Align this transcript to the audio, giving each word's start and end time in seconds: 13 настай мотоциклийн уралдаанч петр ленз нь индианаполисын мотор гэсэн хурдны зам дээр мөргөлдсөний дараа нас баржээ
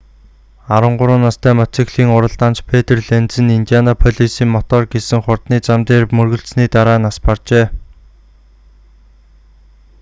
13 0.75 1.17
настай 1.25 1.53
мотоциклийн 1.59 2.09
уралдаанч 2.15 2.57
петр 2.69 2.97
ленз 3.07 3.33
нь 3.43 3.55
индианаполисын 3.59 4.49
мотор 4.55 4.81
гэсэн 4.93 5.19
хурдны 5.25 5.57
зам 5.67 5.79
дээр 5.89 6.03
мөргөлдсөний 6.17 6.69
дараа 6.75 6.97
нас 7.05 7.15
баржээ 7.25 7.65